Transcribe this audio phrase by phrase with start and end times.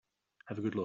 [0.47, 0.79] Have a good look.